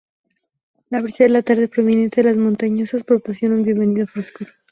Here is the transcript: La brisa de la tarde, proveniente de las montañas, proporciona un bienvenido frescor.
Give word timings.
La 0.89 0.99
brisa 0.99 1.25
de 1.25 1.29
la 1.29 1.43
tarde, 1.43 1.67
proveniente 1.67 2.23
de 2.23 2.29
las 2.29 2.35
montañas, 2.37 2.89
proporciona 3.05 3.53
un 3.53 3.63
bienvenido 3.63 4.07
frescor. 4.07 4.47